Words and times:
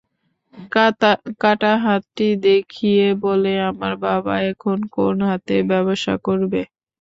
কাটা 1.41 1.71
হাতটি 1.83 2.27
দেখিয়ে 2.45 3.05
বলে 3.23 3.53
আমার 3.69 3.93
বাবা 4.05 4.33
এখন 4.51 4.77
কোন 4.95 5.15
হাতে 5.29 5.55
ব্যবসা 5.71 6.13
করবে। 6.27 6.61